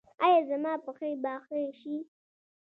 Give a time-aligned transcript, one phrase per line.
[0.25, 1.95] ایا زما پښې به ښې شي؟